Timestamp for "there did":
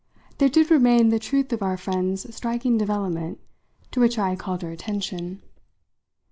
0.39-0.71